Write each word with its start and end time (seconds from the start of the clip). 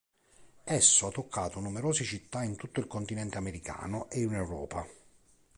Esso 0.63 1.05
ha 1.05 1.11
toccato 1.11 1.59
numerose 1.59 2.03
città 2.03 2.41
in 2.41 2.55
tutto 2.55 2.79
il 2.79 2.87
continente 2.87 3.37
americano 3.37 4.09
e 4.09 4.21
in 4.21 4.33
Europa. 4.33 4.83